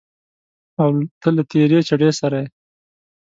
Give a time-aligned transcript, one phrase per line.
[0.81, 0.89] او
[1.21, 2.41] ته له تېرې چړې سره